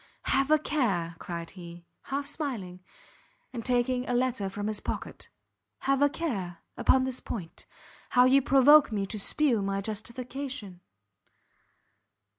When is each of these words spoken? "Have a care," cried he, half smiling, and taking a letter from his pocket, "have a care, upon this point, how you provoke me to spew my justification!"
"Have 0.23 0.49
a 0.49 0.57
care," 0.57 1.15
cried 1.19 1.51
he, 1.51 1.85
half 2.05 2.25
smiling, 2.25 2.79
and 3.53 3.63
taking 3.63 4.09
a 4.09 4.15
letter 4.15 4.49
from 4.49 4.65
his 4.65 4.79
pocket, 4.79 5.29
"have 5.81 6.01
a 6.01 6.09
care, 6.09 6.57
upon 6.75 7.03
this 7.03 7.19
point, 7.19 7.67
how 8.09 8.25
you 8.25 8.41
provoke 8.41 8.91
me 8.91 9.05
to 9.05 9.19
spew 9.19 9.61
my 9.61 9.79
justification!" 9.79 10.81